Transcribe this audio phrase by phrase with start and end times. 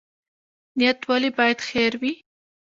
[0.77, 2.13] نیت ولې باید خیر وي؟